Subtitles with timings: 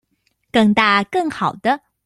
[0.51, 1.79] 更大更好的